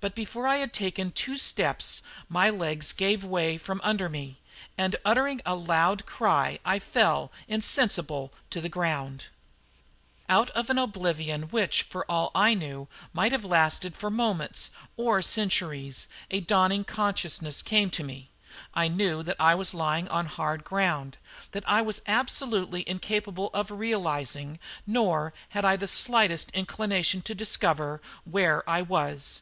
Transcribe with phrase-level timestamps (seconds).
[0.00, 4.38] But before I had taken two steps my legs gave way from under me,
[4.78, 9.26] and uttering a loud cry I fell insensible to the ground.
[10.30, 15.20] Out of an oblivion which, for all I knew, might have lasted for moments or
[15.20, 18.30] centuries, a dawning consciousness came to me.
[18.72, 21.18] I knew that I was lying on hard ground;
[21.52, 28.00] that I was absolutely incapable of realising, nor had I the slightest inclination to discover,
[28.24, 29.38] where I was.